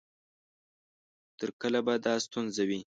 تر 1.39 1.49
کله 1.61 1.79
به 1.85 1.93
دا 2.05 2.13
ستونزه 2.25 2.63
وي؟ 2.69 2.79